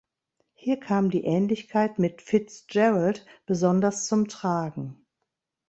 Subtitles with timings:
[0.55, 5.05] Hier kam die Ähnlichkeit mit Fitzgerald besonders zum Tragen.